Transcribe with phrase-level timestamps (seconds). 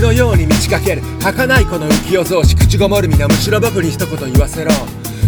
[0.00, 1.02] のように満ち欠ける。
[1.20, 4.70] 儚いこの浮世草子口ごもる皆むしろ僕に一言言わせろ。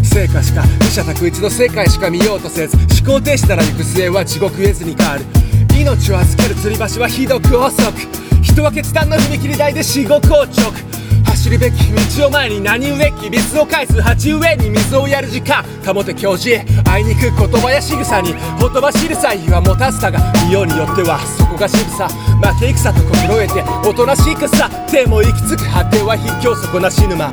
[0.02, 5.24] 成果しか二者択一の世界しか見ようとせず思考停止なら行く末は地獄絵図に変わる。
[5.78, 8.20] 命を預ける吊り橋はひどく遅く。
[8.42, 10.72] 人は決断の踏切台で死後硬直
[11.50, 15.64] るべき道を前に何故き水を返す鉢植えに水をやる時間。
[15.84, 27.30] 保て教示あいにく言葉や仕草に言葉知る際は持たせたが見ようによってはそこが渋さ負け戦と心得ておとなしくさ手も行き着く果ては卑怯底なし沼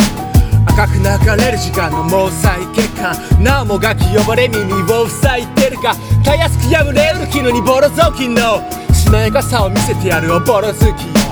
[0.65, 5.95] 赤く流れる時間の毛細血管なおもがき呼ばれ耳を塞いでるか。
[6.23, 8.62] たやすく破れうる絹にボロ雑巾の。
[8.93, 11.27] しなやかさを見せてやるおぼろ月よ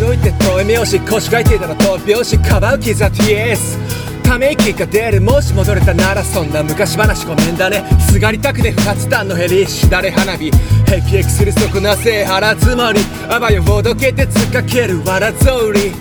[0.00, 3.78] 年老いて遠い目をし腰が痛いたら闘病しかばう傷は TS
[4.22, 7.84] ため息が出るもし戻れたならそんな昔話ごめんだね。
[8.08, 10.46] すがりたくね不発弾のヘリしだれ花火。
[10.46, 10.50] へ
[11.02, 13.00] きへきするそこなせ腹積もり。
[13.28, 15.92] あばよほどけてつかけるわらぞうり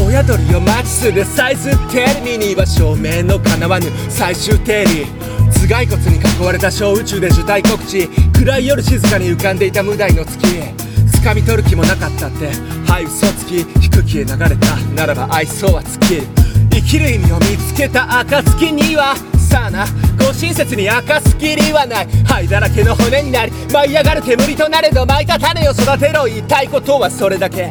[0.00, 5.06] 親鳥を待ちするサイズテレビには照明の叶わぬ最終定理
[5.52, 8.08] 頭蓋骨に囲われた小宇宙で受胎告知。
[8.32, 10.46] 暗い夜静かに浮かんでいた無題の月
[11.22, 12.50] 掴み取る気もなかったって。
[12.90, 14.76] はい嘘つき低きへ流れた。
[14.96, 16.22] ならば愛想は尽きる。
[16.72, 19.86] 生きる意味を見つけた暁にはさあな。
[20.18, 22.08] ご親切に明かすきりはない。
[22.24, 26.24] 灰だらけの骨になり舞い上がる煙となれど巻いた種を育てろ。
[26.24, 27.70] 言いたいことはそれだけ。